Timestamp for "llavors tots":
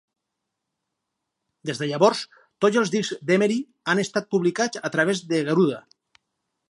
1.91-2.79